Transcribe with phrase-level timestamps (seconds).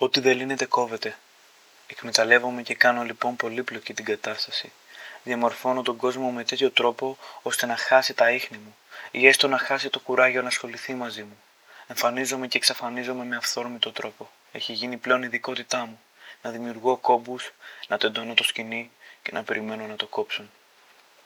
[0.00, 1.16] Ό,τι δεν λύνεται κόβεται.
[1.86, 4.72] Εκμεταλλεύομαι και κάνω λοιπόν πολύπλοκη την κατάσταση.
[5.22, 8.76] Διαμορφώνω τον κόσμο με τέτοιο τρόπο ώστε να χάσει τα ίχνη μου
[9.10, 11.38] ή έστω να χάσει το κουράγιο να ασχοληθεί μαζί μου.
[11.86, 14.30] Εμφανίζομαι και εξαφανίζομαι με αυθόρμητο τρόπο.
[14.52, 16.00] Έχει γίνει πλέον ειδικότητά μου.
[16.42, 17.52] Να δημιουργώ κόμπους,
[17.88, 18.90] να τεντώνω το σκηνή
[19.22, 20.50] και να περιμένω να το κόψουν.